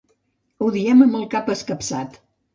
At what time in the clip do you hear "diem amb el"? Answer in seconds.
0.77-1.29